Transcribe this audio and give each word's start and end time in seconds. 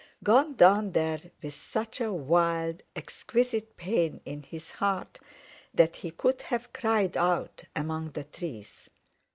Gone 0.23 0.55
down 0.55 0.93
there 0.93 1.21
with 1.43 1.53
such 1.53 2.01
a 2.01 2.11
wild, 2.11 2.81
exquisite 2.95 3.77
pain 3.77 4.19
in 4.25 4.41
his 4.41 4.71
heart 4.71 5.19
that 5.75 5.97
he 5.97 6.09
could 6.09 6.41
have 6.41 6.73
cried 6.73 7.15
out 7.15 7.65
among 7.75 8.09
the 8.13 8.23
trees. 8.23 8.89